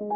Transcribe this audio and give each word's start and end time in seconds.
This 0.00 0.06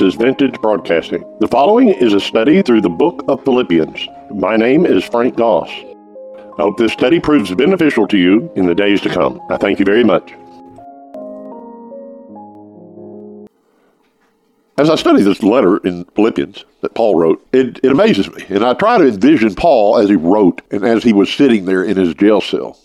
is 0.00 0.14
Vintage 0.14 0.58
Broadcasting. 0.62 1.30
The 1.40 1.48
following 1.48 1.90
is 1.90 2.14
a 2.14 2.20
study 2.20 2.62
through 2.62 2.80
the 2.80 2.88
book 2.88 3.22
of 3.28 3.44
Philippians. 3.44 4.08
My 4.30 4.56
name 4.56 4.86
is 4.86 5.04
Frank 5.04 5.36
Goss. 5.36 5.68
I 5.68 6.62
hope 6.62 6.78
this 6.78 6.94
study 6.94 7.20
proves 7.20 7.54
beneficial 7.54 8.08
to 8.08 8.16
you 8.16 8.50
in 8.56 8.64
the 8.64 8.74
days 8.74 9.02
to 9.02 9.10
come. 9.10 9.42
I 9.50 9.58
thank 9.58 9.78
you 9.78 9.84
very 9.84 10.04
much. 10.04 10.32
As 14.78 14.90
I 14.90 14.96
study 14.96 15.22
this 15.22 15.42
letter 15.42 15.78
in 15.78 16.04
Philippians 16.04 16.64
that 16.82 16.94
Paul 16.94 17.14
wrote, 17.14 17.46
it, 17.52 17.80
it 17.82 17.90
amazes 17.90 18.30
me. 18.30 18.44
And 18.50 18.62
I 18.62 18.74
try 18.74 18.98
to 18.98 19.08
envision 19.08 19.54
Paul 19.54 19.98
as 19.98 20.10
he 20.10 20.16
wrote 20.16 20.60
and 20.70 20.84
as 20.84 21.02
he 21.02 21.14
was 21.14 21.32
sitting 21.32 21.64
there 21.64 21.82
in 21.82 21.96
his 21.96 22.14
jail 22.14 22.42
cell. 22.42 22.78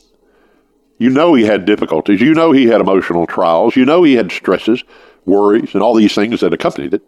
You 0.97 1.09
know 1.09 1.33
he 1.33 1.43
had 1.43 1.65
difficulties. 1.65 2.21
You 2.21 2.33
know 2.33 2.51
he 2.51 2.67
had 2.67 2.79
emotional 2.79 3.27
trials. 3.27 3.75
You 3.75 3.85
know 3.85 4.03
he 4.03 4.15
had 4.15 4.31
stresses 4.31 4.83
worries, 5.25 5.73
and 5.73 5.83
all 5.83 5.95
these 5.95 6.15
things 6.15 6.39
that 6.39 6.53
accompanied 6.53 6.93
it. 6.93 7.03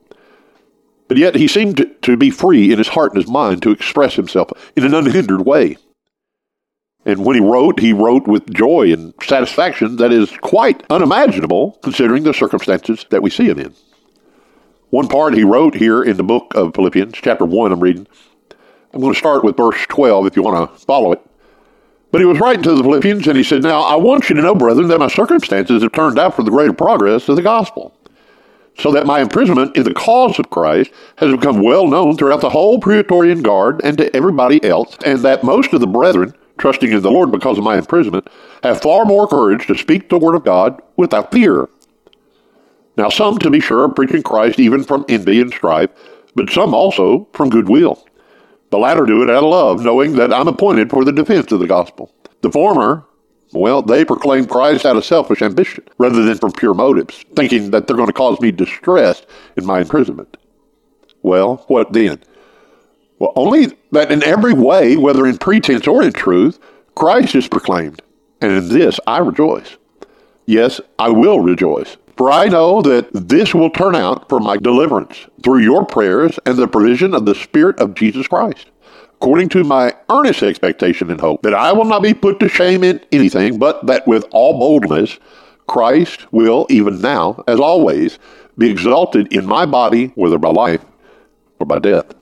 But 1.08 1.18
yet 1.18 1.36
he 1.36 1.48
seemed 1.48 1.78
to, 1.78 1.86
to 1.86 2.18
be 2.18 2.30
free 2.30 2.72
in 2.72 2.78
his 2.78 2.88
heart 2.88 3.14
and 3.14 3.22
his 3.22 3.31
mind 3.31 3.62
to 3.64 3.72
express 3.72 4.16
himself 4.16 4.50
in 4.76 4.86
an 4.86 4.94
unhindered 4.94 5.45
way. 5.45 5.78
And 7.06 7.26
when 7.26 7.36
he 7.36 7.42
wrote, 7.42 7.80
he 7.80 7.92
wrote 7.92 8.28
with 8.28 8.54
joy 8.54 8.94
and 8.94 9.14
satisfaction 9.22 9.98
that 9.98 10.14
is 10.14 10.31
quite 10.38 10.84
unimaginable 10.90 11.78
considering 11.84 12.23
the 12.23 12.34
circumstances 12.34 13.06
that 13.09 13.22
we 13.22 13.30
see 13.30 13.50
him 13.50 13.59
in. 13.59 13.73
One 14.94 15.08
part 15.08 15.34
he 15.34 15.44
wrote 15.44 15.74
here 15.74 16.04
in 16.04 16.18
the 16.18 16.24
book 16.24 16.54
of 16.54 16.76
Philippians, 16.76 17.16
chapter 17.16 17.45
1, 17.45 17.72
I'm 17.72 17.80
reading. 17.80 18.06
I'm 18.94 19.02
going 19.02 19.12
to 19.12 19.17
start 19.17 19.44
with 19.44 19.58
verse 19.58 19.84
12 19.88 20.28
if 20.28 20.36
you 20.36 20.44
want 20.44 20.72
to 20.72 20.86
follow 20.86 21.12
it. 21.12 21.20
But 22.12 22.22
he 22.22 22.26
was 22.26 22.40
writing 22.40 22.62
to 22.62 22.76
the 22.76 22.84
Philippians 22.84 23.26
and 23.26 23.36
he 23.36 23.44
said, 23.44 23.64
Now 23.64 23.82
I 23.82 23.95
want 23.95 24.30
you 24.30 24.36
to 24.36 24.42
know, 24.44 24.54
brethren, 24.54 24.90
that 24.90 25.00
my 25.00 25.08
circumstances 25.08 25.82
have 25.82 25.94
turned 25.94 26.20
out 26.20 26.36
for 26.36 26.44
the 26.44 26.52
greater 26.52 26.73
progress 26.73 27.28
of 27.28 27.38
the 27.38 27.42
gospel 27.42 27.98
so 28.78 28.92
that 28.92 29.08
my 29.08 29.20
imprisonment 29.20 29.76
in 29.76 29.82
the 29.82 29.95
cause 29.95 30.38
of 30.38 30.52
Christ 30.52 30.92
has 31.16 31.32
become 31.32 31.64
well 31.64 31.88
known 31.88 32.16
throughout 32.16 32.42
the 32.42 32.52
whole 32.52 32.80
Praetorian 32.80 33.42
Guard 33.42 33.82
and 33.84 33.98
to 33.98 34.16
everybody 34.16 34.64
else, 34.64 34.95
and 35.04 35.17
that 35.22 35.44
most 35.44 35.73
of 35.73 35.80
the 35.80 35.88
brethren, 35.88 36.36
trusting 36.60 36.92
in 36.92 37.02
the 37.02 37.10
Lord 37.10 37.32
because 37.32 37.58
of 37.58 37.64
my 37.64 37.80
imprisonment, 37.80 38.28
have 38.62 38.84
far 38.84 39.06
more 39.06 39.28
courage 39.28 39.66
to 39.66 39.76
speak 39.76 40.10
the 40.10 40.20
word 40.20 40.36
of 40.36 40.45
God 40.45 40.80
without 40.98 41.32
fear. 41.32 41.67
Now, 42.95 43.09
some, 43.09 43.39
to 43.39 43.49
be 43.49 43.59
sure, 43.59 43.83
are 43.83 43.89
preaching 43.89 44.23
Christ 44.23 44.59
even 44.59 44.83
from 44.83 45.05
envy 45.09 45.41
and 45.41 45.52
strife, 45.52 45.89
but 46.36 46.49
some 46.49 46.73
also 46.73 47.27
from 47.33 47.49
goodwill. 47.49 48.05
The 48.69 48.77
latter 48.77 49.05
do 49.05 49.23
it 49.23 49.30
out 49.30 49.44
of 49.44 49.49
love, 49.49 49.83
knowing 49.83 50.13
that 50.13 50.33
I'm 50.33 50.47
appointed 50.47 50.89
for 50.89 51.03
the 51.03 51.11
defense 51.11 51.52
of 51.52 51.59
the 51.59 51.67
gospel. 51.67 52.11
The 52.41 52.52
former 52.52 53.05
well, 53.53 53.83
they 53.83 54.03
proclaim 54.03 54.45
Christ 54.47 54.86
out 54.86 54.97
of 54.97 55.05
selfish 55.05 55.41
ambition 55.41 55.83
rather 55.99 56.23
than 56.23 56.38
from 56.38 56.52
pure 56.53 56.73
motives, 56.73 57.23
thinking 57.36 57.71
that 57.71 57.86
they're 57.86 57.95
going 57.95 58.08
to 58.08 58.14
cause 58.14 58.39
me 58.41 58.52
distress 58.52 59.23
in 59.55 59.66
my 59.66 59.81
imprisonment. 59.81 60.38
Well, 61.21 61.64
what 61.67 61.94
then? 61.94 62.19
Well, 63.19 63.31
only 63.36 63.77
that 63.91 64.11
in 64.11 64.23
every 64.23 64.53
way, 64.53 64.97
whether 64.97 65.27
in 65.27 65.38
pretense 65.38 65.88
or 65.88 66.02
in 66.02 66.14
truth, 66.14 66.59
Christ 66.95 67.36
is 67.36 67.47
proclaimed, 67.47 68.02
and 68.41 68.52
in 68.52 68.69
this 68.69 68.99
I 69.05 69.19
rejoice. 69.19 69.77
Yes, 70.45 70.81
I 70.97 71.09
will 71.09 71.39
rejoice, 71.39 71.97
for 72.17 72.31
I 72.31 72.47
know 72.47 72.81
that 72.81 73.09
this 73.14 73.53
will 73.53 73.69
turn 73.69 73.95
out 73.95 74.30
for 74.30 74.39
my 74.39 74.58
deliverance 74.58 75.28
through 75.44 75.59
your 75.59 75.86
prayers 75.86 76.39
and 76.45 76.58
the 76.58 76.67
provision 76.67 77.14
of 77.14 77.25
the 77.25 77.36
Spirit 77.36 77.80
of 77.80 77.95
Jesus 77.95 78.28
Christ 78.28 78.70
according 79.23 79.47
to 79.47 79.64
my 79.64 79.95
earnest 80.09 80.44
expectation 80.44 81.09
and 81.09 81.22
hope, 81.22 81.42
that 81.43 81.54
I 81.54 81.71
will 81.71 81.86
not 81.86 82.04
be 82.04 82.14
put 82.14 82.42
to 82.42 82.49
shame 82.49 82.83
in 82.83 82.99
anything, 83.14 83.58
but 83.58 83.86
that 83.86 84.05
with 84.05 84.26
all 84.32 84.60
boldness 84.60 85.17
Christ 85.65 86.30
will, 86.33 86.67
even 86.70 86.99
now, 86.99 87.42
as 87.48 87.58
always, 87.58 88.20
be 88.58 88.70
exalted 88.70 89.32
in 89.32 89.45
my 89.45 89.65
body, 89.65 90.08
whether 90.15 90.38
by 90.38 90.49
life 90.49 90.83
or 91.58 91.65
by 91.65 91.80
death. 91.80 92.14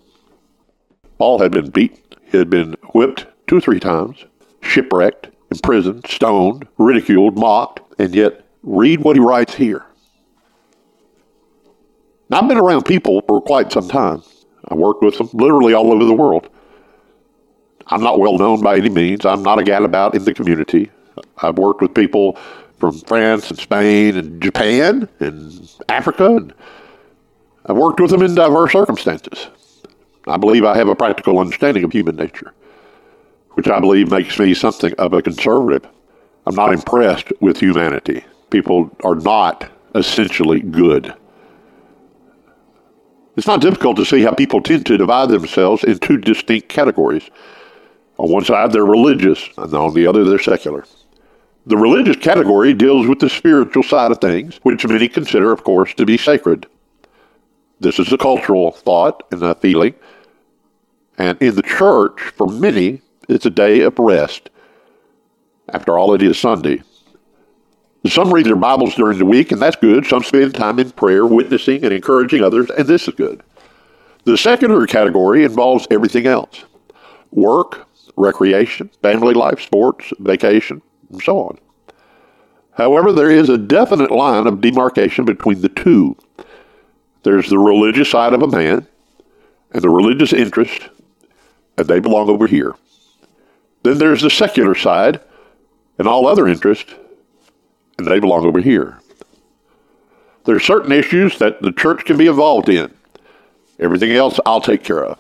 Paul 1.18 1.40
had 1.40 1.52
been 1.52 1.72
beaten, 1.72 1.98
he 2.32 2.38
had 2.38 2.52
been 2.52 2.74
whipped 2.94 3.26
two 3.48 3.58
or 3.58 3.62
three 3.62 3.80
times, 3.80 4.26
shipwrecked, 4.62 5.30
imprisoned, 5.50 6.06
stoned, 6.08 6.68
ridiculed, 6.78 7.36
mocked, 7.36 7.82
and 8.00 8.14
yet 8.14 8.46
read 8.64 9.02
what 9.02 9.16
he 9.16 9.22
writes 9.22 9.56
here. 9.56 9.86
Now, 12.30 12.42
I've 12.42 12.48
been 12.48 12.58
around 12.58 12.84
people 12.84 13.22
for 13.28 13.42
quite 13.42 13.72
some 13.72 13.90
time. 13.90 14.24
I 14.68 14.76
worked 14.76 15.04
with 15.04 15.18
them 15.18 15.30
literally 15.34 15.74
all 15.74 15.92
over 15.92 16.06
the 16.06 16.14
world. 16.14 16.50
I'm 17.88 18.02
not 18.02 18.20
well 18.20 18.38
known 18.38 18.62
by 18.62 18.78
any 18.78 18.90
means. 18.90 19.26
I'm 19.26 19.44
not 19.44 19.60
a 19.60 19.64
gadabout 19.64 20.16
in 20.16 20.24
the 20.24 20.34
community. 20.34 20.92
I've 21.38 21.58
worked 21.58 21.82
with 21.82 21.94
people 21.94 22.38
from 22.80 22.98
France 23.00 23.50
and 23.50 23.60
Spain 23.60 24.16
and 24.16 24.42
Japan 24.42 25.10
and 25.20 25.70
Africa, 25.90 26.38
and 26.38 26.54
I've 27.66 27.78
worked 27.78 28.00
with 28.00 28.12
them 28.12 28.22
in 28.22 28.34
diverse 28.34 28.72
circumstances. 28.72 29.50
I 30.28 30.38
believe 30.38 30.64
I 30.64 30.78
have 30.78 30.88
a 30.88 30.96
practical 30.96 31.40
understanding 31.40 31.84
of 31.84 31.92
human 31.92 32.16
nature, 32.16 32.54
which 33.52 33.68
I 33.68 33.80
believe 33.80 34.10
makes 34.10 34.40
me 34.40 34.54
something 34.54 34.94
of 34.98 35.14
a 35.14 35.22
conservative. 35.22 35.88
I'm 36.46 36.56
not 36.56 36.74
impressed 36.74 37.32
with 37.42 37.60
humanity. 37.60 38.24
People 38.52 38.96
are 39.04 39.16
not 39.16 39.70
essentially 39.96 40.60
good. 40.60 41.14
It's 43.36 43.48
not 43.48 43.62
difficult 43.62 43.98
to 43.98 44.06
see 44.06 44.22
how 44.22 44.34
people 44.34 44.62
tend 44.62 44.86
to 44.86 44.98
divide 44.98 45.30
themselves 45.30 45.84
in 45.84 45.98
two 45.98 46.18
distinct 46.18 46.70
categories 46.70 47.30
on 48.22 48.30
one 48.30 48.46
side, 48.46 48.72
they're 48.72 48.86
religious, 48.86 49.50
and 49.58 49.74
on 49.74 49.96
the 49.96 50.06
other, 50.06 50.24
they're 50.24 50.38
secular. 50.38 50.86
The 51.66 51.76
religious 51.76 52.18
category 52.18 52.72
deals 52.72 53.08
with 53.08 53.18
the 53.18 53.30
spiritual 53.30 53.82
side 53.82 54.12
of 54.12 54.20
things, 54.20 54.60
which 54.62 54.86
many 54.86 55.08
consider, 55.08 55.52
of 55.52 55.64
course, 55.64 55.96
to 55.96 56.06
be 56.06 56.18
sacred. 56.18 56.68
This 57.80 57.98
is 57.98 58.14
a 58.14 58.20
cultural 58.20 58.74
thought 58.74 59.24
and 59.32 59.42
a 59.42 59.56
feeling. 59.56 59.96
And 61.18 61.36
in 61.42 61.56
the 61.56 61.64
church, 61.64 62.22
for 62.36 62.46
many, 62.46 63.02
it's 63.28 63.48
a 63.48 63.50
day 63.50 63.82
of 63.82 63.98
rest. 63.98 64.52
After 65.70 65.98
all, 65.98 66.14
it 66.14 66.22
is 66.22 66.38
Sunday. 66.38 66.84
Some 68.08 68.34
read 68.34 68.48
their 68.48 68.56
Bibles 68.56 68.96
during 68.96 69.20
the 69.20 69.26
week, 69.26 69.52
and 69.52 69.62
that's 69.62 69.76
good. 69.76 70.08
Some 70.08 70.24
spend 70.24 70.56
time 70.56 70.80
in 70.80 70.90
prayer, 70.92 71.26
witnessing, 71.26 71.84
and 71.84 71.94
encouraging 71.94 72.44
others, 72.44 72.70
and 72.72 72.88
this 72.88 73.08
is 73.08 73.14
good. 73.14 73.44
The 74.24 74.38
secular 74.38 74.88
category 74.88 75.44
involves 75.44 75.88
everything 75.92 76.26
else 76.26 76.66
work, 77.32 77.88
recreation, 78.18 78.90
family 79.02 79.34
life, 79.34 79.62
sports, 79.62 80.12
vacation, 80.20 80.82
and 81.12 81.22
so 81.22 81.40
on. 81.40 81.60
However, 82.74 83.12
there 83.12 83.30
is 83.30 83.50
a 83.50 83.58
definite 83.58 84.12
line 84.12 84.48
of 84.48 84.62
demarcation 84.62 85.26
between 85.26 85.62
the 85.62 85.70
two. 85.70 86.18
There's 87.24 87.50
the 87.50 87.60
religious 87.60 88.10
side 88.10 88.34
of 88.34 88.42
a 88.42 88.48
man 88.48 88.88
and 89.72 89.82
the 89.82 89.90
religious 89.90 90.34
interest, 90.34 90.90
and 91.78 91.88
they 91.88 92.00
belong 92.00 92.30
over 92.30 92.48
here. 92.48 92.76
Then 93.84 94.00
there's 94.00 94.24
the 94.24 94.30
secular 94.30 94.74
side 94.74 95.22
and 96.00 96.08
all 96.08 96.28
other 96.28 96.48
interests, 96.48 96.94
and 98.02 98.12
they 98.12 98.20
belong 98.20 98.46
over 98.46 98.60
here. 98.60 99.00
There 100.46 100.56
are 100.56 100.60
certain 100.60 100.92
issues 100.92 101.38
that 101.38 101.62
the 101.62 101.72
church 101.72 102.06
can 102.06 102.18
be 102.18 102.28
involved 102.28 102.70
in. 102.70 102.92
Everything 103.80 104.12
else 104.12 104.40
I'll 104.46 104.62
take 104.62 104.84
care 104.84 105.04
of. 105.06 105.20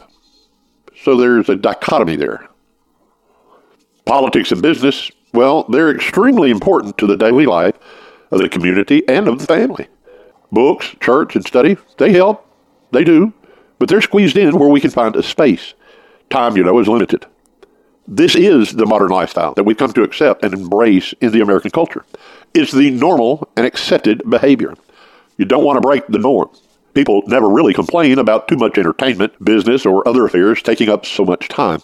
So 1.03 1.15
there's 1.15 1.49
a 1.49 1.55
dichotomy 1.55 2.15
there. 2.15 2.47
Politics 4.05 4.51
and 4.51 4.61
business, 4.61 5.11
well, 5.33 5.63
they're 5.63 5.93
extremely 5.93 6.49
important 6.49 6.97
to 6.97 7.07
the 7.07 7.17
daily 7.17 7.45
life 7.45 7.75
of 8.31 8.39
the 8.39 8.49
community 8.49 9.07
and 9.07 9.27
of 9.27 9.39
the 9.39 9.45
family. 9.45 9.87
Books, 10.51 10.95
church, 10.99 11.35
and 11.35 11.45
study, 11.45 11.77
they 11.97 12.11
help. 12.11 12.45
They 12.91 13.03
do. 13.03 13.33
But 13.79 13.89
they're 13.89 14.01
squeezed 14.01 14.37
in 14.37 14.57
where 14.57 14.69
we 14.69 14.81
can 14.81 14.91
find 14.91 15.15
a 15.15 15.23
space. 15.23 15.73
Time, 16.29 16.57
you 16.57 16.63
know, 16.63 16.79
is 16.79 16.87
limited. 16.87 17.25
This 18.07 18.35
is 18.35 18.73
the 18.73 18.85
modern 18.85 19.09
lifestyle 19.09 19.53
that 19.53 19.63
we've 19.63 19.77
come 19.77 19.93
to 19.93 20.03
accept 20.03 20.43
and 20.43 20.53
embrace 20.53 21.13
in 21.21 21.31
the 21.31 21.41
American 21.41 21.71
culture. 21.71 22.03
It's 22.53 22.71
the 22.71 22.89
normal 22.91 23.47
and 23.55 23.65
accepted 23.65 24.23
behavior. 24.29 24.73
You 25.37 25.45
don't 25.45 25.63
want 25.63 25.77
to 25.77 25.81
break 25.81 26.07
the 26.07 26.17
norm. 26.17 26.49
People 26.93 27.23
never 27.27 27.47
really 27.47 27.73
complain 27.73 28.19
about 28.19 28.47
too 28.47 28.57
much 28.57 28.77
entertainment, 28.77 29.43
business, 29.43 29.85
or 29.85 30.07
other 30.07 30.25
affairs 30.25 30.61
taking 30.61 30.89
up 30.89 31.05
so 31.05 31.23
much 31.23 31.47
time. 31.47 31.81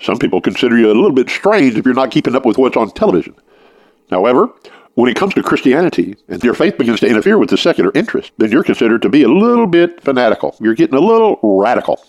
Some 0.00 0.18
people 0.18 0.40
consider 0.40 0.78
you 0.78 0.88
a 0.88 0.94
little 0.94 1.12
bit 1.12 1.30
strange 1.30 1.76
if 1.76 1.84
you're 1.84 1.94
not 1.94 2.10
keeping 2.10 2.34
up 2.34 2.44
with 2.44 2.58
what's 2.58 2.76
on 2.76 2.90
television. 2.90 3.34
However, 4.10 4.50
when 4.94 5.10
it 5.10 5.16
comes 5.16 5.34
to 5.34 5.42
Christianity 5.42 6.16
and 6.28 6.42
your 6.42 6.54
faith 6.54 6.78
begins 6.78 7.00
to 7.00 7.08
interfere 7.08 7.38
with 7.38 7.50
the 7.50 7.58
secular 7.58 7.92
interest, 7.94 8.32
then 8.38 8.50
you're 8.50 8.64
considered 8.64 9.02
to 9.02 9.08
be 9.08 9.22
a 9.22 9.28
little 9.28 9.66
bit 9.66 10.02
fanatical. 10.02 10.56
You're 10.60 10.74
getting 10.74 10.96
a 10.96 11.00
little 11.00 11.38
radical. 11.42 12.02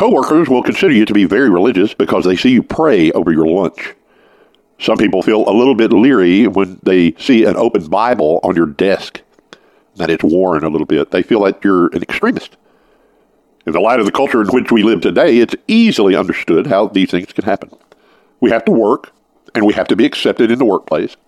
Coworkers 0.00 0.48
will 0.48 0.62
consider 0.62 0.94
you 0.94 1.04
to 1.04 1.12
be 1.12 1.26
very 1.26 1.50
religious 1.50 1.92
because 1.92 2.24
they 2.24 2.34
see 2.34 2.48
you 2.48 2.62
pray 2.62 3.12
over 3.12 3.30
your 3.30 3.46
lunch. 3.46 3.92
Some 4.78 4.96
people 4.96 5.20
feel 5.20 5.46
a 5.46 5.52
little 5.52 5.74
bit 5.74 5.92
leery 5.92 6.46
when 6.46 6.80
they 6.82 7.12
see 7.18 7.44
an 7.44 7.54
open 7.54 7.86
Bible 7.88 8.40
on 8.42 8.56
your 8.56 8.64
desk, 8.64 9.20
that 9.96 10.08
it's 10.08 10.24
worn 10.24 10.64
a 10.64 10.70
little 10.70 10.86
bit. 10.86 11.10
They 11.10 11.22
feel 11.22 11.42
that 11.42 11.62
you're 11.62 11.88
an 11.88 12.02
extremist. 12.02 12.56
In 13.66 13.74
the 13.74 13.80
light 13.80 14.00
of 14.00 14.06
the 14.06 14.10
culture 14.10 14.40
in 14.40 14.48
which 14.48 14.72
we 14.72 14.82
live 14.82 15.02
today, 15.02 15.36
it's 15.36 15.54
easily 15.68 16.16
understood 16.16 16.66
how 16.66 16.86
these 16.86 17.10
things 17.10 17.30
can 17.34 17.44
happen. 17.44 17.70
We 18.40 18.48
have 18.48 18.64
to 18.64 18.72
work, 18.72 19.12
and 19.54 19.66
we 19.66 19.74
have 19.74 19.88
to 19.88 19.96
be 19.96 20.06
accepted 20.06 20.50
in 20.50 20.58
the 20.58 20.64
workplace. 20.64 21.18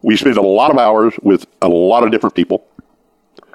We 0.00 0.16
spend 0.16 0.38
a 0.38 0.40
lot 0.40 0.70
of 0.70 0.78
hours 0.78 1.12
with 1.22 1.46
a 1.60 1.68
lot 1.68 2.02
of 2.02 2.10
different 2.10 2.34
people. 2.34 2.66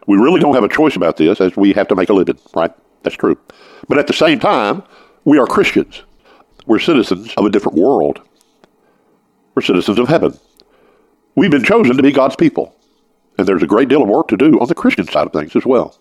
We 0.05 0.17
really 0.17 0.39
don't 0.39 0.53
have 0.53 0.63
a 0.63 0.69
choice 0.69 0.95
about 0.95 1.17
this 1.17 1.41
as 1.41 1.57
we 1.57 1.73
have 1.73 1.87
to 1.87 1.95
make 1.95 2.09
a 2.09 2.13
living, 2.13 2.37
right? 2.53 2.71
That's 3.09 3.17
true. 3.17 3.39
But 3.87 3.97
at 3.97 4.05
the 4.05 4.13
same 4.13 4.39
time, 4.39 4.83
we 5.25 5.39
are 5.39 5.47
Christians. 5.47 6.03
We're 6.67 6.77
citizens 6.77 7.33
of 7.37 7.45
a 7.45 7.49
different 7.49 7.75
world. 7.75 8.21
We're 9.55 9.63
citizens 9.63 9.97
of 9.97 10.07
heaven. 10.07 10.37
We've 11.33 11.49
been 11.49 11.63
chosen 11.63 11.97
to 11.97 12.03
be 12.03 12.11
God's 12.11 12.35
people. 12.35 12.75
And 13.39 13.47
there's 13.47 13.63
a 13.63 13.67
great 13.67 13.89
deal 13.89 14.03
of 14.03 14.09
work 14.09 14.27
to 14.27 14.37
do 14.37 14.59
on 14.59 14.67
the 14.67 14.75
Christian 14.75 15.07
side 15.07 15.25
of 15.25 15.33
things 15.33 15.55
as 15.55 15.65
well. 15.65 15.97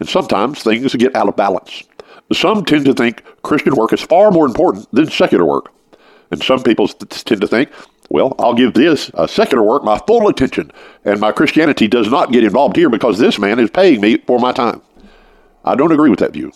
And 0.00 0.08
sometimes 0.08 0.64
things 0.64 0.92
get 0.96 1.14
out 1.14 1.28
of 1.28 1.36
balance. 1.36 1.84
Some 2.32 2.64
tend 2.64 2.86
to 2.86 2.94
think 2.94 3.22
Christian 3.42 3.76
work 3.76 3.92
is 3.92 4.00
far 4.00 4.32
more 4.32 4.46
important 4.46 4.90
than 4.90 5.08
secular 5.10 5.44
work. 5.44 5.72
And 6.32 6.42
some 6.42 6.64
people 6.64 6.88
tend 6.88 7.40
to 7.40 7.46
think, 7.46 7.70
well, 8.08 8.34
I'll 8.40 8.54
give 8.54 8.74
this 8.74 9.12
uh, 9.14 9.28
secular 9.28 9.62
work 9.62 9.84
my 9.84 10.00
full 10.08 10.26
attention, 10.26 10.72
and 11.04 11.20
my 11.20 11.30
Christianity 11.30 11.86
does 11.86 12.10
not 12.10 12.32
get 12.32 12.42
involved 12.42 12.74
here 12.74 12.90
because 12.90 13.20
this 13.20 13.38
man 13.38 13.60
is 13.60 13.70
paying 13.70 14.00
me 14.00 14.18
for 14.26 14.40
my 14.40 14.50
time. 14.50 14.82
I 15.64 15.74
don't 15.74 15.92
agree 15.92 16.10
with 16.10 16.20
that 16.20 16.32
view. 16.32 16.52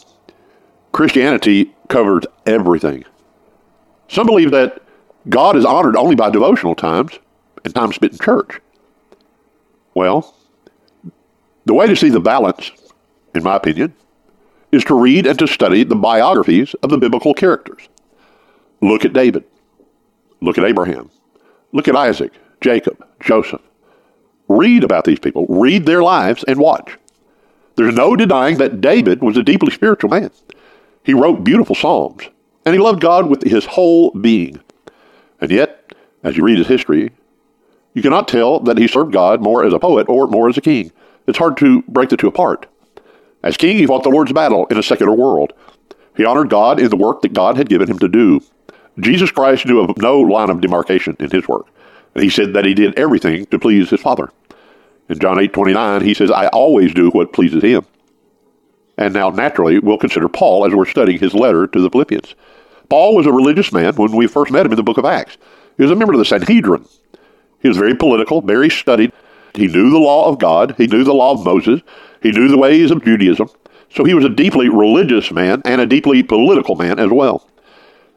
Christianity 0.93 1.75
covers 1.89 2.25
everything. 2.47 3.05
Some 4.09 4.27
believe 4.27 4.51
that 4.53 4.81
God 5.29 5.57
is 5.57 5.65
honored 5.65 5.97
only 5.97 6.15
by 6.15 6.31
devotional 6.31 6.75
times 6.75 7.19
and 7.65 7.75
time 7.75 7.93
spent 7.93 8.13
in 8.13 8.19
church. 8.19 8.61
Well, 9.95 10.35
the 11.65 11.75
way 11.75 11.87
to 11.87 11.97
see 11.97 12.11
the 12.11 12.21
balance, 12.21 12.71
in 13.35 13.43
my 13.43 13.57
opinion, 13.57 13.95
is 14.73 14.85
to 14.85 15.01
read 15.01 15.27
and 15.27 15.39
to 15.39 15.47
study 15.47 15.85
the 15.85 15.97
biographies 15.97 16.75
of 16.83 16.91
the 16.91 16.99
biblical 16.99 17.33
characters. 17.33 17.89
Look 18.81 19.05
at 19.05 19.13
David. 19.13 19.45
Look 20.41 20.59
at 20.59 20.65
Abraham. 20.65 21.11
Look 21.73 21.89
at 21.89 21.97
Isaac, 21.97 22.33
Jacob, 22.61 23.05
Joseph. 23.21 23.63
Read 24.49 24.85
about 24.85 25.05
these 25.05 25.19
people. 25.19 25.47
Read 25.49 25.87
their 25.87 26.03
lives 26.03 26.45
and 26.45 26.59
watch. 26.59 26.99
There's 27.77 27.95
no 27.95 28.15
denying 28.15 28.59
that 28.59 28.81
David 28.81 29.23
was 29.23 29.37
a 29.37 29.43
deeply 29.43 29.73
spiritual 29.73 30.11
man. 30.11 30.31
He 31.03 31.13
wrote 31.13 31.45
beautiful 31.45 31.75
psalms, 31.75 32.29
and 32.65 32.75
he 32.75 32.81
loved 32.81 33.01
God 33.01 33.29
with 33.29 33.43
his 33.43 33.65
whole 33.65 34.11
being. 34.13 34.61
And 35.41 35.51
yet, 35.51 35.93
as 36.23 36.37
you 36.37 36.45
read 36.45 36.59
his 36.59 36.69
history, 36.69 37.13
you 37.93 38.03
cannot 38.03 38.29
tell 38.29 38.61
that 38.61 38.79
he 38.79 38.89
served 38.89 39.13
God 39.13 39.43
more 39.43 39.65
as 39.65 39.73
a 39.73 39.79
poet 39.79 40.09
or 40.09 40.27
more 40.27 40.49
as 40.49 40.57
a 40.57 40.63
king. 40.63 40.93
It's 41.27 41.39
hard 41.39 41.57
to 41.59 41.83
break 41.83 42.11
the 42.11 42.17
two 42.17 42.29
apart. 42.29 42.67
As 43.43 43.57
king, 43.57 43.77
he 43.77 43.87
fought 43.87 44.03
the 44.03 44.09
Lord's 44.09 44.33
battle 44.33 44.67
in 44.67 44.79
a 44.79 44.83
secular 44.83 45.13
world. 45.13 45.53
He 46.17 46.25
honored 46.25 46.51
God 46.51 46.81
in 46.81 46.89
the 46.89 46.97
work 46.97 47.23
that 47.23 47.35
God 47.35 47.57
had 47.57 47.69
given 47.69 47.89
him 47.89 47.99
to 47.99 48.09
do. 48.09 48.41
Jesus 49.01 49.31
Christ 49.31 49.67
knew 49.67 49.81
of 49.81 49.99
no 49.99 50.21
line 50.21 50.51
of 50.51 50.61
demarcation 50.61 51.17
in 51.19 51.31
his 51.31 51.49
work. 51.49 51.67
And 52.15 52.23
he 52.23 52.31
said 52.31 52.55
that 52.55 52.65
he 52.65 52.75
did 52.75 52.99
everything 52.99 53.47
to 53.47 53.59
please 53.59 53.91
his 53.91 54.01
Father. 54.01 54.31
In 55.09 55.19
John 55.19 55.39
8 55.39 55.53
29, 55.53 56.03
he 56.03 56.15
says, 56.15 56.31
I 56.31 56.49
always 56.49 56.95
do 56.95 57.11
what 57.11 57.33
pleases 57.33 57.63
him. 57.63 57.85
And 58.97 59.13
now, 59.13 59.31
naturally, 59.31 59.79
we'll 59.79 59.99
consider 59.99 60.29
Paul 60.29 60.65
as 60.65 60.75
we're 60.75 60.87
studying 60.87 61.19
his 61.19 61.35
letter 61.35 61.67
to 61.67 61.81
the 61.81 61.91
Philippians. 61.91 62.35
Paul 62.89 63.17
was 63.17 63.27
a 63.27 63.33
religious 63.33 63.73
man 63.73 63.95
when 63.97 64.13
we 64.13 64.27
first 64.27 64.53
met 64.53 64.65
him 64.65 64.73
in 64.73 64.77
the 64.77 64.83
book 64.83 64.99
of 64.99 65.05
Acts. 65.05 65.37
He 65.77 65.83
was 65.83 65.91
a 65.91 65.97
member 65.97 66.13
of 66.13 66.19
the 66.19 66.25
Sanhedrin. 66.25 66.87
He 67.61 67.69
was 67.69 67.77
very 67.77 67.95
political, 67.95 68.41
very 68.41 68.71
studied. 68.71 69.13
He 69.55 69.67
knew 69.67 69.91
the 69.91 69.99
law 69.99 70.29
of 70.29 70.39
God. 70.39 70.75
He 70.77 70.87
knew 70.87 71.03
the 71.03 71.15
law 71.15 71.33
of 71.33 71.45
Moses. 71.45 71.81
He 72.23 72.31
knew 72.31 72.49
the 72.49 72.59
ways 72.59 72.91
of 72.91 73.05
Judaism. 73.05 73.49
So 73.91 74.05
he 74.05 74.15
was 74.15 74.25
a 74.25 74.29
deeply 74.29 74.69
religious 74.69 75.31
man 75.31 75.63
and 75.65 75.81
a 75.81 75.87
deeply 75.87 76.23
political 76.23 76.75
man 76.75 76.99
as 76.99 77.11
well. 77.11 77.49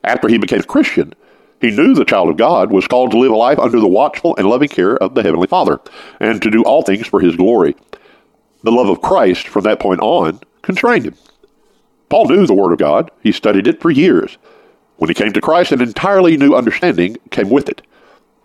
After 0.04 0.28
he 0.28 0.38
became 0.38 0.60
a 0.60 0.64
Christian, 0.64 1.14
he 1.60 1.72
knew 1.72 1.94
the 1.94 2.06
child 2.06 2.30
of 2.30 2.38
God 2.38 2.72
was 2.72 2.88
called 2.88 3.12
to 3.12 3.18
live 3.18 3.32
a 3.32 3.36
life 3.36 3.60
under 3.60 3.80
the 3.80 3.88
watchful 3.88 4.36
and 4.38 4.48
loving 4.50 4.70
care 4.70 4.96
of 4.98 5.16
the 5.16 5.24
Heavenly 5.24 5.48
Father, 5.48 5.80
and 6.20 6.42
to 6.42 6.52
do 6.52 6.64
all 6.64 6.84
things 6.84 7.08
for 7.08 7.20
His 7.20 7.36
glory. 7.36 7.76
The 8.64 8.72
love 8.72 8.90
of 8.90 9.02
Christ 9.02 9.48
from 9.48 9.64
that 9.64 9.80
point 9.80 10.02
on 10.02 10.40
constrained 10.62 11.06
him. 11.06 11.16
Paul 12.10 12.28
knew 12.28 12.46
the 12.46 12.54
Word 12.54 12.74
of 12.74 12.80
God. 12.80 13.12
He 13.22 13.32
studied 13.32 13.68
it 13.68 13.82
for 13.82 13.92
years. 13.92 14.38
When 14.98 15.10
he 15.10 15.14
came 15.14 15.34
to 15.34 15.42
Christ, 15.42 15.72
an 15.72 15.82
entirely 15.82 16.38
new 16.38 16.56
understanding 16.56 17.18
came 17.30 17.50
with 17.50 17.70
it. 17.70 17.82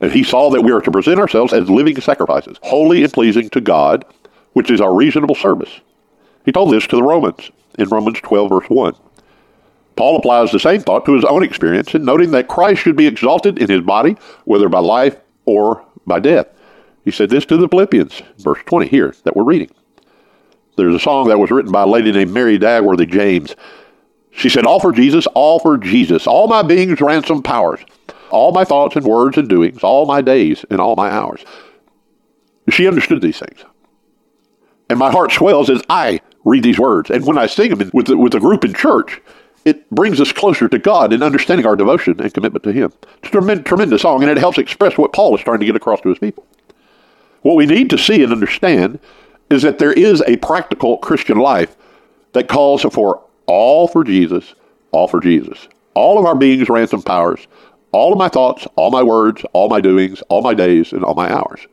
And 0.00 0.12
he 0.12 0.22
saw 0.22 0.50
that 0.50 0.62
we 0.62 0.72
are 0.72 0.80
to 0.80 0.90
present 0.90 1.18
ourselves 1.18 1.52
as 1.52 1.70
living 1.70 1.98
sacrifices, 2.00 2.58
holy 2.62 3.04
and 3.04 3.12
pleasing 3.12 3.48
to 3.50 3.60
God, 3.60 4.04
which 4.52 4.70
is 4.70 4.80
our 4.80 4.94
reasonable 4.94 5.34
service. 5.34 5.80
He 6.44 6.52
told 6.52 6.72
this 6.72 6.86
to 6.88 6.96
the 6.96 7.02
Romans 7.02 7.50
in 7.78 7.88
Romans 7.88 8.20
12, 8.20 8.48
verse 8.50 8.68
1. 8.68 8.94
Paul 9.96 10.16
applies 10.16 10.50
the 10.50 10.58
same 10.58 10.80
thought 10.80 11.04
to 11.06 11.14
his 11.14 11.24
own 11.24 11.42
experience 11.42 11.94
in 11.94 12.04
noting 12.04 12.30
that 12.30 12.48
Christ 12.48 12.82
should 12.82 12.96
be 12.96 13.06
exalted 13.06 13.58
in 13.58 13.68
his 13.68 13.82
body, 13.82 14.16
whether 14.44 14.68
by 14.68 14.78
life 14.78 15.16
or 15.44 15.84
by 16.06 16.20
death. 16.20 16.46
He 17.04 17.10
said 17.10 17.30
this 17.30 17.44
to 17.46 17.56
the 17.56 17.68
Philippians, 17.68 18.22
verse 18.38 18.60
20 18.66 18.88
here 18.88 19.14
that 19.24 19.36
we're 19.36 19.42
reading. 19.42 19.70
There's 20.76 20.94
a 20.94 21.00
song 21.00 21.28
that 21.28 21.38
was 21.38 21.50
written 21.50 21.72
by 21.72 21.82
a 21.82 21.86
lady 21.86 22.12
named 22.12 22.32
Mary 22.32 22.58
Dagworthy 22.58 23.08
James. 23.08 23.54
She 24.30 24.48
said, 24.48 24.64
All 24.64 24.80
for 24.80 24.92
Jesus, 24.92 25.26
all 25.28 25.58
for 25.58 25.76
Jesus, 25.76 26.26
all 26.26 26.48
my 26.48 26.62
being's 26.62 27.00
ransom 27.00 27.42
powers, 27.42 27.80
all 28.30 28.52
my 28.52 28.64
thoughts 28.64 28.96
and 28.96 29.04
words 29.04 29.36
and 29.36 29.48
doings, 29.48 29.82
all 29.82 30.06
my 30.06 30.22
days 30.22 30.64
and 30.70 30.80
all 30.80 30.96
my 30.96 31.10
hours. 31.10 31.44
She 32.70 32.88
understood 32.88 33.20
these 33.20 33.38
things. 33.38 33.64
And 34.88 34.98
my 34.98 35.10
heart 35.10 35.32
swells 35.32 35.68
as 35.68 35.82
I 35.90 36.20
read 36.44 36.62
these 36.62 36.78
words. 36.78 37.10
And 37.10 37.26
when 37.26 37.38
I 37.38 37.46
sing 37.46 37.74
them 37.74 37.90
with 37.92 38.06
the, 38.06 38.16
with 38.16 38.34
a 38.34 38.40
group 38.40 38.64
in 38.64 38.72
church, 38.72 39.20
it 39.64 39.88
brings 39.90 40.20
us 40.20 40.32
closer 40.32 40.68
to 40.68 40.78
God 40.78 41.12
in 41.12 41.22
understanding 41.22 41.66
our 41.66 41.76
devotion 41.76 42.20
and 42.20 42.34
commitment 42.34 42.64
to 42.64 42.72
Him. 42.72 42.92
It's 43.18 43.28
a 43.28 43.32
tremendous, 43.32 43.66
tremendous 43.66 44.02
song, 44.02 44.22
and 44.22 44.30
it 44.30 44.38
helps 44.38 44.58
express 44.58 44.98
what 44.98 45.12
Paul 45.12 45.36
is 45.36 45.42
trying 45.42 45.60
to 45.60 45.66
get 45.66 45.76
across 45.76 46.00
to 46.00 46.08
his 46.08 46.18
people. 46.18 46.46
What 47.42 47.56
we 47.56 47.66
need 47.66 47.90
to 47.90 47.98
see 47.98 48.22
and 48.22 48.32
understand 48.32 48.98
is 49.50 49.62
that 49.62 49.78
there 49.78 49.92
is 49.92 50.22
a 50.22 50.36
practical 50.38 50.98
Christian 50.98 51.38
life 51.38 51.76
that 52.32 52.48
calls 52.48 52.82
for 52.82 53.22
all 53.46 53.88
for 53.88 54.04
Jesus, 54.04 54.54
all 54.90 55.08
for 55.08 55.20
Jesus. 55.20 55.68
All 55.94 56.18
of 56.18 56.24
our 56.24 56.34
beings, 56.34 56.68
ransom 56.68 57.02
powers, 57.02 57.46
all 57.92 58.12
of 58.12 58.18
my 58.18 58.28
thoughts, 58.28 58.66
all 58.76 58.90
my 58.90 59.02
words, 59.02 59.44
all 59.52 59.68
my 59.68 59.80
doings, 59.80 60.22
all 60.22 60.40
my 60.40 60.54
days, 60.54 60.92
and 60.92 61.04
all 61.04 61.14
my 61.14 61.30
hours. 61.30 61.66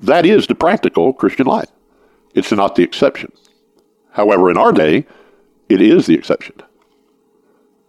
That 0.00 0.24
is 0.24 0.46
the 0.46 0.54
practical 0.54 1.12
Christian 1.12 1.46
life. 1.46 1.70
It's 2.34 2.52
not 2.52 2.74
the 2.74 2.82
exception. 2.82 3.32
However, 4.12 4.50
in 4.50 4.56
our 4.56 4.72
day, 4.72 5.06
it 5.68 5.80
is 5.80 6.06
the 6.06 6.14
exception. 6.14 6.62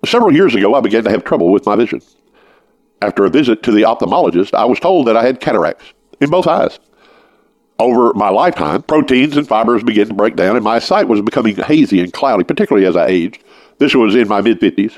Several 0.08 0.34
years 0.34 0.56
ago, 0.56 0.74
I 0.74 0.80
began 0.80 1.04
to 1.04 1.10
have 1.10 1.26
trouble 1.26 1.52
with 1.52 1.66
my 1.66 1.76
vision. 1.76 2.02
After 3.02 3.26
a 3.26 3.30
visit 3.30 3.62
to 3.64 3.72
the 3.74 3.82
ophthalmologist, 3.82 4.54
I 4.54 4.64
was 4.64 4.80
told 4.80 5.06
that 5.08 5.18
I 5.18 5.26
had 5.26 5.42
cataracts 5.42 5.94
in 6.22 6.30
both 6.30 6.48
eyes. 6.48 6.80
Over 7.78 8.14
my 8.14 8.30
lifetime, 8.30 8.84
proteins 8.84 9.36
and 9.36 9.46
fibers 9.46 9.84
began 9.84 10.08
to 10.08 10.14
break 10.14 10.38
down, 10.38 10.56
and 10.56 10.64
my 10.64 10.80
sight 10.80 11.10
was 11.10 11.22
becoming 11.22 11.58
hazy 11.58 12.00
and 12.00 12.14
cloudy, 12.14 12.46
particularly 12.46 12.88
as 12.88 12.96
I 12.96 13.08
aged. 13.08 13.44
This 13.80 13.94
was 13.94 14.16
in 14.16 14.30
my 14.30 14.40
mid 14.40 14.62
50s. 14.62 14.98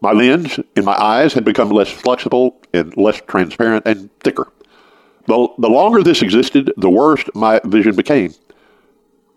My 0.00 0.12
lens 0.12 0.60
in 0.76 0.84
my 0.84 0.94
eyes 0.94 1.32
had 1.32 1.44
become 1.44 1.70
less 1.70 1.90
flexible 1.90 2.56
and 2.72 2.96
less 2.96 3.20
transparent 3.26 3.84
and 3.84 4.08
thicker. 4.20 4.52
The, 5.26 5.48
the 5.58 5.68
longer 5.68 6.04
this 6.04 6.22
existed, 6.22 6.72
the 6.76 6.88
worse 6.88 7.24
my 7.34 7.60
vision 7.64 7.96
became. 7.96 8.32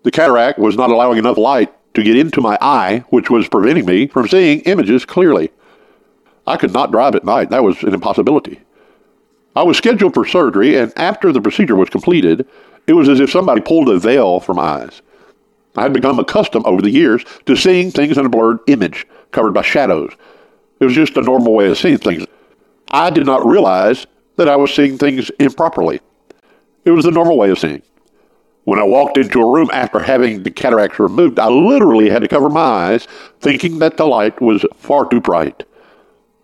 The 0.04 0.12
cataract 0.12 0.60
was 0.60 0.76
not 0.76 0.90
allowing 0.90 1.18
enough 1.18 1.36
light 1.36 1.74
to 1.94 2.02
get 2.02 2.16
into 2.16 2.40
my 2.40 2.56
eye, 2.60 3.04
which 3.10 3.30
was 3.30 3.48
preventing 3.48 3.86
me 3.86 4.06
from 4.06 4.28
seeing 4.28 4.60
images 4.60 5.04
clearly. 5.04 5.50
I 6.46 6.56
could 6.56 6.72
not 6.72 6.90
drive 6.90 7.14
at 7.14 7.24
night. 7.24 7.50
That 7.50 7.64
was 7.64 7.82
an 7.82 7.94
impossibility. 7.94 8.60
I 9.56 9.62
was 9.62 9.76
scheduled 9.76 10.14
for 10.14 10.24
surgery, 10.24 10.76
and 10.76 10.92
after 10.96 11.32
the 11.32 11.40
procedure 11.40 11.76
was 11.76 11.90
completed, 11.90 12.46
it 12.86 12.92
was 12.92 13.08
as 13.08 13.20
if 13.20 13.30
somebody 13.30 13.60
pulled 13.60 13.88
a 13.88 13.98
veil 13.98 14.40
from 14.40 14.56
my 14.56 14.82
eyes. 14.82 15.02
I 15.76 15.82
had 15.82 15.92
become 15.92 16.18
accustomed 16.18 16.66
over 16.66 16.82
the 16.82 16.90
years 16.90 17.24
to 17.46 17.56
seeing 17.56 17.90
things 17.90 18.18
in 18.18 18.26
a 18.26 18.28
blurred 18.28 18.58
image, 18.66 19.06
covered 19.30 19.52
by 19.52 19.62
shadows. 19.62 20.12
It 20.80 20.84
was 20.84 20.94
just 20.94 21.16
a 21.16 21.22
normal 21.22 21.52
way 21.52 21.68
of 21.68 21.78
seeing 21.78 21.98
things. 21.98 22.26
I 22.90 23.10
did 23.10 23.26
not 23.26 23.46
realize 23.46 24.06
that 24.36 24.48
I 24.48 24.56
was 24.56 24.74
seeing 24.74 24.98
things 24.98 25.30
improperly. 25.38 26.00
It 26.84 26.90
was 26.90 27.04
the 27.04 27.10
normal 27.10 27.36
way 27.36 27.50
of 27.50 27.58
seeing. 27.58 27.82
When 28.64 28.78
I 28.78 28.84
walked 28.84 29.16
into 29.16 29.40
a 29.40 29.52
room 29.52 29.70
after 29.72 29.98
having 29.98 30.42
the 30.42 30.50
cataracts 30.50 30.98
removed, 30.98 31.38
I 31.38 31.48
literally 31.48 32.10
had 32.10 32.22
to 32.22 32.28
cover 32.28 32.50
my 32.50 32.60
eyes, 32.60 33.08
thinking 33.40 33.78
that 33.78 33.96
the 33.96 34.06
light 34.06 34.40
was 34.40 34.64
far 34.76 35.08
too 35.08 35.20
bright. 35.20 35.64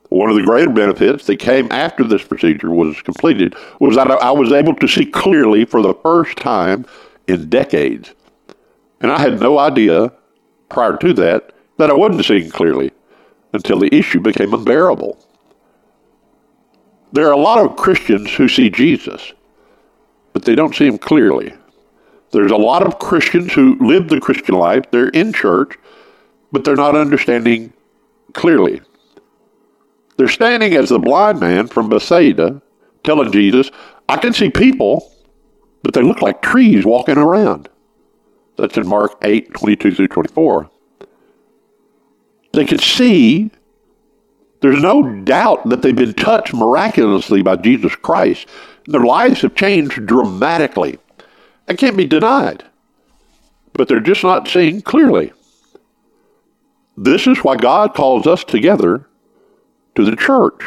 One 0.08 0.30
of 0.30 0.36
the 0.36 0.42
greater 0.42 0.70
benefits 0.70 1.26
that 1.26 1.38
came 1.38 1.70
after 1.70 2.04
this 2.04 2.24
procedure 2.24 2.70
was 2.70 3.02
completed 3.02 3.54
was 3.80 3.96
that 3.96 4.10
I 4.10 4.30
was 4.30 4.52
able 4.52 4.74
to 4.76 4.88
see 4.88 5.04
clearly 5.04 5.64
for 5.64 5.82
the 5.82 5.94
first 5.94 6.38
time 6.38 6.86
in 7.26 7.48
decades. 7.48 8.14
And 9.00 9.10
I 9.10 9.20
had 9.20 9.40
no 9.40 9.58
idea 9.58 10.12
prior 10.68 10.96
to 10.98 11.12
that 11.14 11.52
that 11.76 11.90
I 11.90 11.94
wasn't 11.94 12.24
seeing 12.24 12.50
clearly 12.50 12.92
until 13.52 13.78
the 13.78 13.94
issue 13.94 14.20
became 14.20 14.54
unbearable. 14.54 15.18
There 17.12 17.26
are 17.28 17.32
a 17.32 17.36
lot 17.36 17.64
of 17.64 17.76
Christians 17.76 18.32
who 18.32 18.48
see 18.48 18.70
Jesus, 18.70 19.32
but 20.32 20.44
they 20.44 20.54
don't 20.54 20.74
see 20.74 20.86
him 20.86 20.98
clearly. 20.98 21.52
There's 22.32 22.50
a 22.50 22.56
lot 22.56 22.86
of 22.86 22.98
Christians 22.98 23.52
who 23.52 23.76
live 23.80 24.08
the 24.08 24.20
Christian 24.20 24.54
life. 24.54 24.90
They're 24.90 25.08
in 25.08 25.32
church, 25.32 25.78
but 26.52 26.64
they're 26.64 26.76
not 26.76 26.96
understanding 26.96 27.72
clearly. 28.32 28.80
They're 30.16 30.28
standing 30.28 30.74
as 30.74 30.88
the 30.88 30.98
blind 30.98 31.40
man 31.40 31.66
from 31.68 31.88
Bethsaida 31.88 32.62
telling 33.04 33.32
Jesus, 33.32 33.70
I 34.08 34.16
can 34.16 34.32
see 34.32 34.50
people, 34.50 35.12
but 35.82 35.94
they 35.94 36.02
look 36.02 36.22
like 36.22 36.42
trees 36.42 36.84
walking 36.84 37.18
around. 37.18 37.68
That's 38.56 38.76
in 38.76 38.86
Mark 38.88 39.16
8, 39.22 39.54
22 39.54 39.94
through 39.94 40.08
24. 40.08 40.70
They 42.52 42.64
can 42.64 42.78
see. 42.78 43.50
There's 44.60 44.82
no 44.82 45.02
doubt 45.02 45.68
that 45.68 45.82
they've 45.82 45.94
been 45.94 46.14
touched 46.14 46.54
miraculously 46.54 47.42
by 47.42 47.56
Jesus 47.56 47.94
Christ. 47.94 48.48
Their 48.86 49.02
lives 49.02 49.42
have 49.42 49.54
changed 49.54 50.06
dramatically. 50.06 50.98
That 51.66 51.78
can't 51.78 51.96
be 51.96 52.06
denied. 52.06 52.64
But 53.72 53.88
they're 53.88 54.00
just 54.00 54.22
not 54.22 54.48
seeing 54.48 54.82
clearly. 54.82 55.32
This 56.96 57.26
is 57.26 57.38
why 57.38 57.56
God 57.56 57.94
calls 57.94 58.26
us 58.26 58.42
together 58.42 59.06
to 59.96 60.04
the 60.04 60.16
church. 60.16 60.62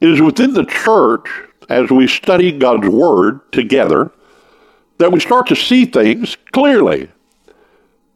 It 0.00 0.08
is 0.08 0.20
within 0.20 0.54
the 0.54 0.64
church, 0.64 1.28
as 1.68 1.90
we 1.90 2.06
study 2.06 2.52
God's 2.52 2.88
Word 2.88 3.40
together, 3.52 4.12
that 4.98 5.10
we 5.10 5.18
start 5.18 5.48
to 5.48 5.56
see 5.56 5.84
things 5.86 6.36
clearly. 6.52 7.10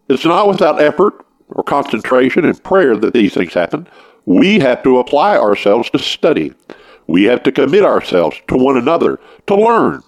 It's 0.09 0.25
not 0.25 0.49
without 0.49 0.81
effort 0.81 1.25
or 1.49 1.65
concentration 1.65 2.45
and 2.45 2.63
prayer 2.63 2.97
that 2.97 3.15
these 3.15 3.35
things 3.35 3.55
happen. 3.55 3.89
We 4.27 4.61
have 4.61 4.83
to 4.83 4.99
apply 4.99 5.37
ourselves 5.37 5.91
to 5.91 5.99
study. 5.99 6.53
We 7.07 7.25
have 7.25 7.43
to 7.45 7.53
commit 7.53 7.85
ourselves 7.85 8.37
to 8.49 8.57
one 8.57 8.77
another 8.77 9.19
to 9.47 9.57
learn. 9.57 10.03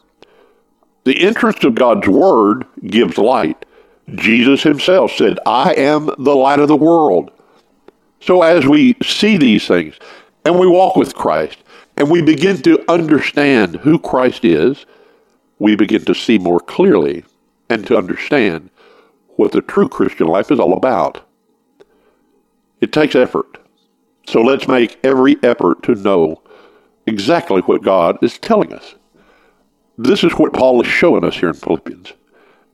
The 1.10 1.22
entrance 1.22 1.64
of 1.64 1.74
God's 1.74 2.06
Word 2.06 2.66
gives 2.86 3.18
light. 3.18 3.64
Jesus 4.14 4.62
himself 4.62 5.10
said, 5.10 5.40
I 5.44 5.72
am 5.72 6.08
the 6.18 6.36
light 6.36 6.60
of 6.60 6.68
the 6.68 6.76
world. 6.76 7.32
So 8.20 8.42
as 8.42 8.64
we 8.64 8.94
see 9.02 9.36
these 9.36 9.66
things 9.66 9.96
and 10.44 10.56
we 10.56 10.68
walk 10.68 10.94
with 10.94 11.16
Christ 11.16 11.58
and 11.96 12.12
we 12.12 12.22
begin 12.22 12.62
to 12.62 12.88
understand 12.88 13.74
who 13.74 13.98
Christ 13.98 14.44
is, 14.44 14.86
we 15.58 15.74
begin 15.74 16.04
to 16.04 16.14
see 16.14 16.38
more 16.38 16.60
clearly 16.60 17.24
and 17.68 17.84
to 17.88 17.98
understand 17.98 18.70
what 19.30 19.50
the 19.50 19.62
true 19.62 19.88
Christian 19.88 20.28
life 20.28 20.52
is 20.52 20.60
all 20.60 20.74
about. 20.74 21.26
It 22.80 22.92
takes 22.92 23.16
effort. 23.16 23.58
So 24.28 24.42
let's 24.42 24.68
make 24.68 24.96
every 25.02 25.38
effort 25.42 25.82
to 25.82 25.96
know 25.96 26.40
exactly 27.04 27.62
what 27.62 27.82
God 27.82 28.16
is 28.22 28.38
telling 28.38 28.72
us. 28.72 28.94
This 29.99 30.25
is 30.25 30.32
what 30.32 30.52
Paul 30.52 30.80
is 30.80 30.87
showing 30.87 31.25
us 31.25 31.37
here 31.37 31.49
in 31.49 31.54
Philippians. 31.54 32.12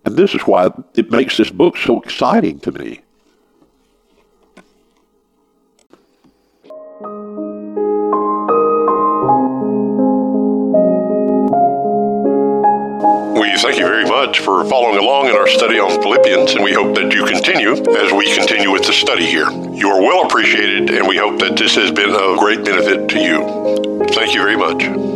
And 0.04 0.16
this 0.16 0.34
is 0.34 0.42
why 0.42 0.70
it 0.94 1.10
makes 1.10 1.36
this 1.36 1.50
book 1.50 1.76
so 1.76 2.00
exciting 2.00 2.60
to 2.60 2.70
me. 2.70 3.00
We 13.34 13.58
thank 13.58 13.78
you 13.78 13.86
very 13.86 14.04
much 14.04 14.38
for 14.38 14.64
following 14.66 14.98
along 14.98 15.26
in 15.26 15.34
our 15.34 15.48
study 15.48 15.80
on 15.80 15.90
Philippians, 16.00 16.52
and 16.52 16.62
we 16.62 16.72
hope 16.72 16.94
that 16.94 17.12
you 17.12 17.24
continue 17.24 17.72
as 17.72 18.12
we 18.12 18.32
continue 18.34 18.70
with 18.70 18.86
the 18.86 18.92
study 18.92 19.26
here. 19.26 19.50
You 19.50 19.88
are 19.90 20.00
well 20.00 20.24
appreciated, 20.24 20.90
and 20.90 21.08
we 21.08 21.16
hope 21.16 21.40
that 21.40 21.56
this 21.56 21.74
has 21.74 21.90
been 21.90 22.10
of 22.10 22.38
great 22.38 22.64
benefit 22.64 23.08
to 23.08 23.18
you. 23.18 24.04
Thank 24.14 24.34
you 24.34 24.42
very 24.42 24.56
much. 24.56 25.15